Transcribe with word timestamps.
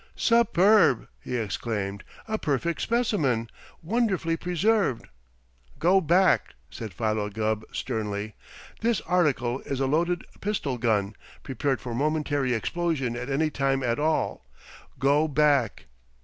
"Superb!" 0.15 1.07
he 1.19 1.37
exclaimed. 1.37 2.03
"A 2.27 2.39
perfect 2.39 2.81
specimen! 2.81 3.51
Wonderfully 3.83 4.35
preserved!" 4.35 5.05
"Go 5.77 6.01
back!" 6.01 6.55
said 6.71 6.91
Philo 6.91 7.29
Gubb 7.29 7.63
sternly. 7.71 8.33
"This 8.79 8.99
article 9.01 9.59
is 9.59 9.79
a 9.79 9.85
loaded 9.85 10.25
pistol 10.39 10.79
gun, 10.79 11.15
prepared 11.43 11.81
for 11.81 11.93
momentary 11.93 12.51
explosion 12.55 13.15
at 13.15 13.29
any 13.29 13.51
time 13.51 13.83
at 13.83 13.99
all. 13.99 14.47
Go 14.97 15.27
back!" 15.27 15.85